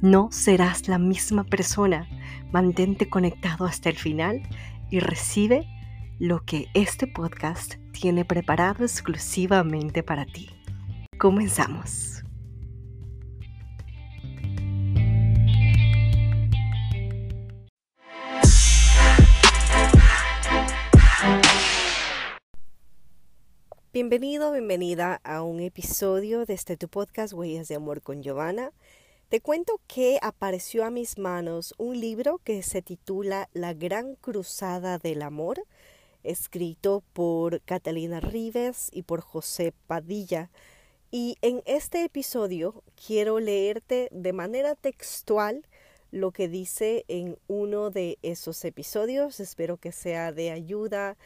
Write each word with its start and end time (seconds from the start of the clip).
no 0.00 0.28
serás 0.32 0.88
la 0.88 0.98
misma 0.98 1.44
persona. 1.44 2.08
Mantente 2.52 3.08
conectado 3.08 3.64
hasta 3.66 3.90
el 3.90 3.96
final 3.96 4.42
y 4.90 5.00
recibe 5.00 5.68
lo 6.18 6.44
que 6.44 6.66
este 6.74 7.06
podcast 7.06 7.74
tiene 7.92 8.24
preparado 8.24 8.84
exclusivamente 8.84 10.02
para 10.02 10.26
ti. 10.26 10.50
Comenzamos. 11.18 12.22
Bienvenido, 23.92 24.52
bienvenida 24.52 25.20
a 25.24 25.42
un 25.42 25.60
episodio 25.60 26.46
de 26.46 26.54
este 26.54 26.76
tu 26.76 26.88
podcast 26.88 27.32
Huellas 27.32 27.66
de 27.66 27.74
Amor 27.74 28.02
con 28.02 28.22
Giovanna. 28.22 28.70
Te 29.30 29.40
cuento 29.40 29.80
que 29.86 30.18
apareció 30.22 30.84
a 30.84 30.90
mis 30.90 31.16
manos 31.16 31.72
un 31.78 32.00
libro 32.00 32.40
que 32.42 32.64
se 32.64 32.82
titula 32.82 33.48
La 33.52 33.74
Gran 33.74 34.16
Cruzada 34.16 34.98
del 34.98 35.22
Amor, 35.22 35.62
escrito 36.24 37.04
por 37.12 37.60
Catalina 37.60 38.18
Rives 38.18 38.88
y 38.92 39.02
por 39.02 39.20
José 39.20 39.72
Padilla. 39.86 40.50
Y 41.12 41.36
en 41.42 41.62
este 41.64 42.02
episodio 42.02 42.82
quiero 43.06 43.38
leerte 43.38 44.08
de 44.10 44.32
manera 44.32 44.74
textual 44.74 45.64
lo 46.10 46.32
que 46.32 46.48
dice 46.48 47.04
en 47.06 47.38
uno 47.46 47.90
de 47.90 48.18
esos 48.22 48.64
episodios. 48.64 49.38
Espero 49.38 49.76
que 49.76 49.92
sea 49.92 50.32
de 50.32 50.50
ayuda, 50.50 51.16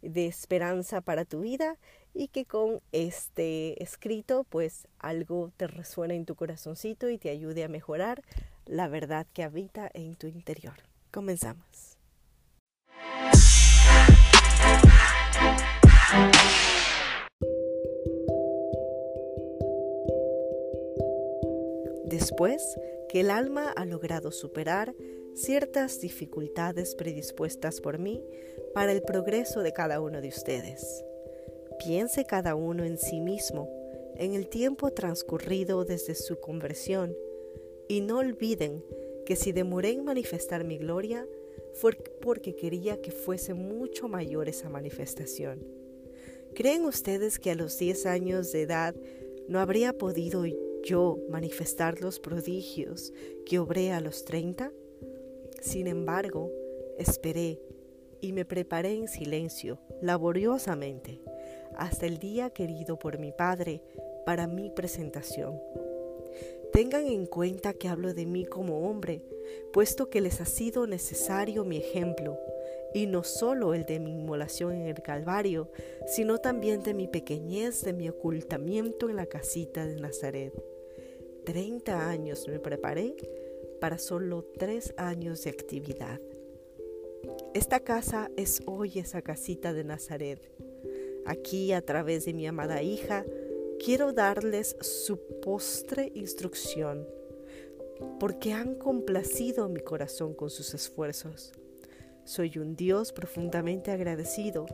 de 0.00 0.26
esperanza 0.26 1.00
para 1.00 1.24
tu 1.24 1.42
vida 1.42 1.78
y 2.14 2.28
que 2.28 2.44
con 2.44 2.80
este 2.92 3.82
escrito 3.82 4.44
pues 4.44 4.88
algo 4.98 5.52
te 5.56 5.66
resuene 5.66 6.14
en 6.14 6.26
tu 6.26 6.34
corazoncito 6.34 7.08
y 7.08 7.18
te 7.18 7.30
ayude 7.30 7.64
a 7.64 7.68
mejorar 7.68 8.22
la 8.66 8.88
verdad 8.88 9.26
que 9.32 9.42
habita 9.42 9.90
en 9.92 10.14
tu 10.14 10.26
interior. 10.26 10.74
Comenzamos. 11.10 11.96
Después 22.04 22.78
que 23.08 23.20
el 23.20 23.30
alma 23.30 23.72
ha 23.74 23.84
logrado 23.86 24.32
superar 24.32 24.94
ciertas 25.34 26.00
dificultades 26.00 26.94
predispuestas 26.94 27.80
por 27.80 27.98
mí 27.98 28.22
para 28.74 28.92
el 28.92 29.02
progreso 29.02 29.60
de 29.60 29.72
cada 29.72 30.00
uno 30.00 30.20
de 30.20 30.28
ustedes 30.28 31.04
Piense 31.84 32.24
cada 32.24 32.54
uno 32.54 32.84
en 32.84 32.96
sí 32.96 33.20
mismo, 33.20 33.68
en 34.16 34.34
el 34.34 34.48
tiempo 34.48 34.92
transcurrido 34.92 35.84
desde 35.84 36.14
su 36.14 36.38
conversión, 36.38 37.16
y 37.88 38.02
no 38.02 38.18
olviden 38.18 38.84
que 39.26 39.34
si 39.34 39.50
demoré 39.50 39.90
en 39.90 40.04
manifestar 40.04 40.62
mi 40.62 40.78
gloria, 40.78 41.26
fue 41.74 41.94
porque 42.20 42.54
quería 42.54 43.00
que 43.00 43.10
fuese 43.10 43.54
mucho 43.54 44.06
mayor 44.06 44.48
esa 44.48 44.68
manifestación. 44.68 45.66
¿Creen 46.54 46.84
ustedes 46.84 47.40
que 47.40 47.50
a 47.50 47.56
los 47.56 47.76
10 47.78 48.06
años 48.06 48.52
de 48.52 48.62
edad 48.62 48.94
no 49.48 49.58
habría 49.58 49.92
podido 49.92 50.44
yo 50.84 51.18
manifestar 51.30 52.00
los 52.00 52.20
prodigios 52.20 53.12
que 53.44 53.58
obré 53.58 53.90
a 53.90 54.00
los 54.00 54.24
30? 54.24 54.70
Sin 55.60 55.88
embargo, 55.88 56.48
esperé 56.96 57.60
y 58.20 58.32
me 58.32 58.44
preparé 58.44 58.94
en 58.94 59.08
silencio, 59.08 59.80
laboriosamente 60.00 61.20
hasta 61.76 62.06
el 62.06 62.18
día 62.18 62.50
querido 62.50 62.98
por 62.98 63.18
mi 63.18 63.32
Padre 63.32 63.82
para 64.24 64.46
mi 64.46 64.70
presentación. 64.70 65.60
Tengan 66.72 67.06
en 67.06 67.26
cuenta 67.26 67.74
que 67.74 67.88
hablo 67.88 68.14
de 68.14 68.24
mí 68.24 68.46
como 68.46 68.88
hombre, 68.88 69.22
puesto 69.72 70.08
que 70.08 70.22
les 70.22 70.40
ha 70.40 70.46
sido 70.46 70.86
necesario 70.86 71.64
mi 71.64 71.76
ejemplo, 71.76 72.38
y 72.94 73.06
no 73.06 73.24
solo 73.24 73.74
el 73.74 73.84
de 73.84 74.00
mi 74.00 74.12
inmolación 74.12 74.72
en 74.72 74.86
el 74.86 75.02
Calvario, 75.02 75.70
sino 76.06 76.38
también 76.38 76.82
de 76.82 76.94
mi 76.94 77.08
pequeñez, 77.08 77.82
de 77.82 77.92
mi 77.92 78.08
ocultamiento 78.08 79.10
en 79.10 79.16
la 79.16 79.26
casita 79.26 79.86
de 79.86 80.00
Nazaret. 80.00 80.54
Treinta 81.44 82.08
años 82.08 82.46
me 82.48 82.58
preparé 82.58 83.16
para 83.80 83.98
solo 83.98 84.44
tres 84.56 84.94
años 84.96 85.42
de 85.44 85.50
actividad. 85.50 86.20
Esta 87.52 87.80
casa 87.80 88.30
es 88.36 88.62
hoy 88.66 88.98
esa 88.98 89.20
casita 89.22 89.72
de 89.72 89.84
Nazaret 89.84 90.40
Aquí, 91.24 91.72
a 91.72 91.82
través 91.82 92.24
de 92.24 92.32
mi 92.32 92.46
amada 92.46 92.82
hija, 92.82 93.24
quiero 93.82 94.12
darles 94.12 94.76
su 94.80 95.18
postre 95.40 96.10
instrucción, 96.14 97.06
porque 98.18 98.52
han 98.52 98.74
complacido 98.74 99.68
mi 99.68 99.80
corazón 99.80 100.34
con 100.34 100.50
sus 100.50 100.74
esfuerzos. 100.74 101.52
Soy 102.24 102.58
un 102.58 102.76
Dios 102.76 103.12
profundamente 103.12 103.90
agradecido 103.90 104.66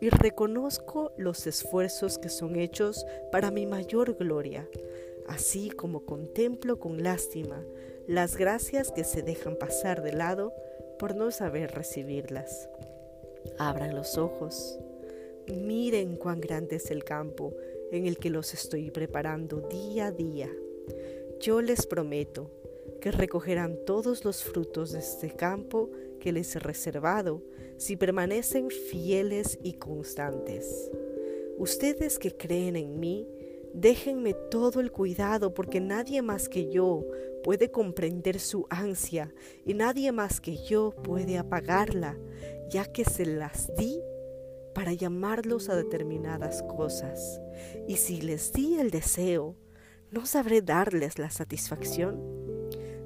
y 0.00 0.10
reconozco 0.10 1.12
los 1.16 1.46
esfuerzos 1.46 2.18
que 2.18 2.28
son 2.28 2.56
hechos 2.56 3.04
para 3.30 3.50
mi 3.50 3.66
mayor 3.66 4.16
gloria, 4.16 4.68
así 5.28 5.70
como 5.70 6.04
contemplo 6.04 6.78
con 6.78 7.02
lástima 7.02 7.64
las 8.06 8.36
gracias 8.36 8.90
que 8.90 9.04
se 9.04 9.22
dejan 9.22 9.56
pasar 9.56 10.02
de 10.02 10.12
lado 10.12 10.52
por 10.98 11.14
no 11.14 11.30
saber 11.30 11.72
recibirlas. 11.72 12.68
Abran 13.58 13.94
los 13.94 14.18
ojos 14.18 14.78
Miren 15.52 16.16
cuán 16.16 16.40
grande 16.40 16.76
es 16.76 16.90
el 16.90 17.04
campo 17.04 17.54
en 17.90 18.06
el 18.06 18.18
que 18.18 18.30
los 18.30 18.54
estoy 18.54 18.90
preparando 18.90 19.60
día 19.68 20.06
a 20.06 20.12
día. 20.12 20.48
Yo 21.40 21.60
les 21.60 21.86
prometo 21.86 22.50
que 23.00 23.10
recogerán 23.10 23.78
todos 23.86 24.24
los 24.24 24.44
frutos 24.44 24.92
de 24.92 25.00
este 25.00 25.30
campo 25.30 25.90
que 26.20 26.32
les 26.32 26.54
he 26.54 26.58
reservado 26.58 27.42
si 27.78 27.96
permanecen 27.96 28.70
fieles 28.70 29.58
y 29.62 29.74
constantes. 29.74 30.90
Ustedes 31.58 32.18
que 32.18 32.36
creen 32.36 32.76
en 32.76 33.00
mí, 33.00 33.26
déjenme 33.74 34.34
todo 34.34 34.80
el 34.80 34.92
cuidado 34.92 35.54
porque 35.54 35.80
nadie 35.80 36.22
más 36.22 36.48
que 36.48 36.70
yo 36.70 37.06
puede 37.42 37.70
comprender 37.70 38.38
su 38.38 38.66
ansia 38.68 39.34
y 39.64 39.74
nadie 39.74 40.12
más 40.12 40.40
que 40.40 40.56
yo 40.56 40.94
puede 41.02 41.38
apagarla, 41.38 42.18
ya 42.70 42.84
que 42.84 43.04
se 43.04 43.24
las 43.24 43.74
di 43.76 44.00
para 44.80 44.94
llamarlos 44.94 45.68
a 45.68 45.76
determinadas 45.76 46.62
cosas. 46.62 47.38
Y 47.86 47.96
si 47.96 48.22
les 48.22 48.50
di 48.50 48.78
el 48.78 48.90
deseo, 48.90 49.54
¿no 50.10 50.24
sabré 50.24 50.62
darles 50.62 51.18
la 51.18 51.28
satisfacción? 51.28 52.18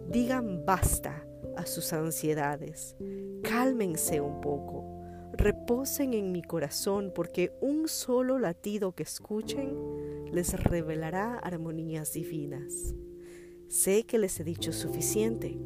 Digan 0.08 0.64
basta 0.64 1.26
a 1.56 1.66
sus 1.66 1.92
ansiedades, 1.92 2.94
cálmense 3.42 4.20
un 4.20 4.40
poco, 4.40 5.02
reposen 5.32 6.14
en 6.14 6.30
mi 6.30 6.42
corazón 6.42 7.10
porque 7.12 7.50
un 7.60 7.88
solo 7.88 8.38
latido 8.38 8.92
que 8.92 9.02
escuchen 9.02 9.76
les 10.30 10.52
revelará 10.52 11.40
armonías 11.40 12.12
divinas. 12.12 12.94
Sé 13.68 14.04
que 14.04 14.18
les 14.18 14.38
he 14.38 14.44
dicho 14.44 14.72
suficiente, 14.72 15.58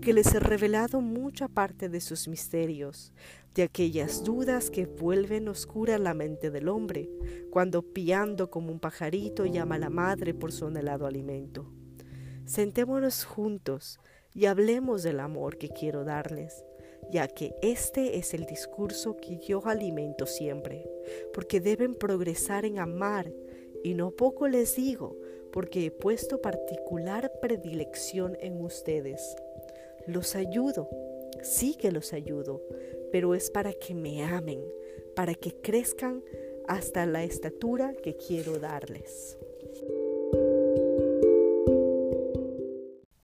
que 0.00 0.12
les 0.12 0.34
he 0.34 0.40
revelado 0.40 1.00
mucha 1.00 1.48
parte 1.48 1.88
de 1.88 2.00
sus 2.00 2.28
misterios, 2.28 3.12
de 3.54 3.62
aquellas 3.64 4.24
dudas 4.24 4.70
que 4.70 4.86
vuelven 4.86 5.48
oscura 5.48 5.98
la 5.98 6.14
mente 6.14 6.50
del 6.50 6.68
hombre, 6.68 7.10
cuando 7.50 7.82
piando 7.82 8.50
como 8.50 8.72
un 8.72 8.78
pajarito 8.78 9.44
llama 9.44 9.74
a 9.74 9.78
la 9.78 9.90
madre 9.90 10.34
por 10.34 10.52
su 10.52 10.66
anhelado 10.66 11.06
alimento. 11.06 11.72
Sentémonos 12.44 13.24
juntos 13.24 14.00
y 14.34 14.46
hablemos 14.46 15.02
del 15.02 15.20
amor 15.20 15.58
que 15.58 15.68
quiero 15.68 16.04
darles, 16.04 16.64
ya 17.10 17.26
que 17.28 17.54
este 17.62 18.18
es 18.18 18.34
el 18.34 18.46
discurso 18.46 19.16
que 19.16 19.38
yo 19.38 19.66
alimento 19.66 20.26
siempre, 20.26 20.88
porque 21.34 21.60
deben 21.60 21.94
progresar 21.94 22.64
en 22.64 22.78
amar, 22.78 23.32
y 23.82 23.94
no 23.94 24.12
poco 24.12 24.46
les 24.46 24.76
digo, 24.76 25.19
porque 25.52 25.86
he 25.86 25.90
puesto 25.90 26.40
particular 26.40 27.32
predilección 27.40 28.36
en 28.40 28.60
ustedes. 28.60 29.36
Los 30.06 30.34
ayudo, 30.34 30.88
sí 31.42 31.74
que 31.74 31.92
los 31.92 32.12
ayudo, 32.12 32.62
pero 33.12 33.34
es 33.34 33.50
para 33.50 33.72
que 33.72 33.94
me 33.94 34.24
amen, 34.24 34.62
para 35.14 35.34
que 35.34 35.52
crezcan 35.60 36.22
hasta 36.68 37.06
la 37.06 37.24
estatura 37.24 37.94
que 38.02 38.16
quiero 38.16 38.58
darles. 38.58 39.36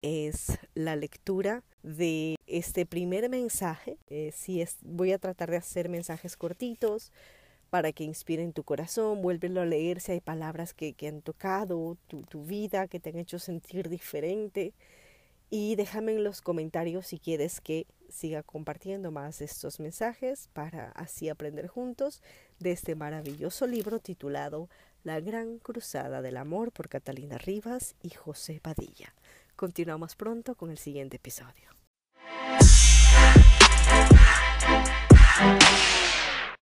Es 0.02 0.58
la 0.74 0.96
lectura 0.96 1.62
de 1.82 2.36
este 2.46 2.86
primer 2.86 3.28
mensaje. 3.28 3.98
Eh, 4.08 4.32
si 4.34 4.60
es, 4.60 4.78
voy 4.82 5.12
a 5.12 5.18
tratar 5.18 5.50
de 5.50 5.56
hacer 5.56 5.88
mensajes 5.88 6.36
cortitos 6.36 7.12
para 7.74 7.92
que 7.92 8.04
inspiren 8.04 8.52
tu 8.52 8.62
corazón, 8.62 9.20
vuélvelo 9.20 9.60
a 9.60 9.66
leer 9.66 10.00
si 10.00 10.12
hay 10.12 10.20
palabras 10.20 10.74
que, 10.74 10.92
que 10.92 11.08
han 11.08 11.22
tocado 11.22 11.96
tu, 12.06 12.22
tu, 12.22 12.44
vida, 12.44 12.86
que 12.86 13.00
te 13.00 13.10
han 13.10 13.18
hecho 13.18 13.40
sentir 13.40 13.88
diferente. 13.88 14.74
Y 15.50 15.74
déjame 15.74 16.12
en 16.12 16.22
los 16.22 16.40
comentarios 16.40 17.08
si 17.08 17.18
quieres 17.18 17.60
que 17.60 17.88
siga 18.08 18.44
compartiendo 18.44 19.10
más 19.10 19.40
estos 19.40 19.80
mensajes 19.80 20.48
para 20.52 20.92
así 20.92 21.28
aprender 21.28 21.66
juntos 21.66 22.22
de 22.60 22.70
este 22.70 22.94
maravilloso 22.94 23.66
libro 23.66 23.98
titulado 23.98 24.68
La 25.02 25.18
Gran 25.18 25.58
Cruzada 25.58 26.22
del 26.22 26.36
Amor 26.36 26.70
por 26.70 26.88
Catalina 26.88 27.38
Rivas 27.38 27.96
y 28.00 28.10
José 28.10 28.60
Padilla. 28.62 29.16
Continuamos 29.56 30.14
pronto 30.14 30.54
con 30.54 30.70
el 30.70 30.78
siguiente 30.78 31.16
episodio. 31.16 31.70